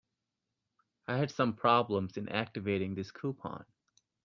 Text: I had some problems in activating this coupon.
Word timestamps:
I 1.07 1.15
had 1.17 1.29
some 1.29 1.53
problems 1.53 2.17
in 2.17 2.27
activating 2.27 2.95
this 2.95 3.11
coupon. 3.11 3.63